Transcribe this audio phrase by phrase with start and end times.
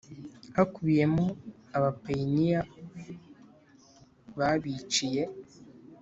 [0.55, 1.23] hakubiyemo
[1.77, 2.59] abapayiniya
[4.39, 5.23] babiciye